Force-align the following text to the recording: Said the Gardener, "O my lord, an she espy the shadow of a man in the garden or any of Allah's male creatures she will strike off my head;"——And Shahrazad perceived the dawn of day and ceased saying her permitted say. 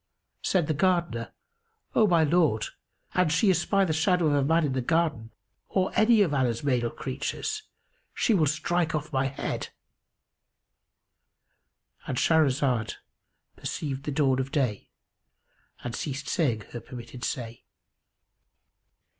Said 0.41 0.65
the 0.65 0.73
Gardener, 0.73 1.31
"O 1.93 2.07
my 2.07 2.23
lord, 2.23 2.65
an 3.13 3.29
she 3.29 3.51
espy 3.51 3.85
the 3.85 3.93
shadow 3.93 4.25
of 4.25 4.33
a 4.33 4.43
man 4.43 4.65
in 4.65 4.73
the 4.73 4.81
garden 4.81 5.29
or 5.69 5.91
any 5.93 6.23
of 6.23 6.33
Allah's 6.33 6.63
male 6.63 6.89
creatures 6.89 7.61
she 8.15 8.33
will 8.33 8.47
strike 8.47 8.95
off 8.95 9.13
my 9.13 9.27
head;"——And 9.27 12.17
Shahrazad 12.17 12.95
perceived 13.55 14.05
the 14.05 14.11
dawn 14.11 14.39
of 14.39 14.51
day 14.51 14.89
and 15.83 15.95
ceased 15.95 16.27
saying 16.27 16.61
her 16.71 16.79
permitted 16.81 17.23
say. 17.23 17.63